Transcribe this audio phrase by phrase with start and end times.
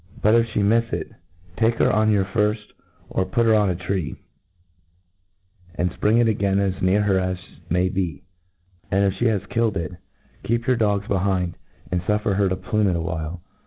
[0.23, 1.11] But, if fhc mifs it,
[1.57, 2.57] take her on your firfl,
[3.07, 4.15] or put her on a tree,
[5.75, 7.37] and fpring it again as near her as
[7.69, 8.23] may be;
[8.89, 9.93] and if fhe has killed it,
[10.41, 11.55] keep your dogs behind,
[11.91, 13.37] and fuffer her to plume it a white.